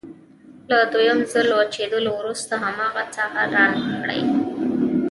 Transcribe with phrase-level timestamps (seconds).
[0.69, 4.21] له دویم ځل وچېدلو وروسته هماغه ساحه رنګ کړئ.